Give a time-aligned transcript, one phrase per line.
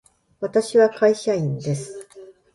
[0.39, 2.07] 私は会社員です。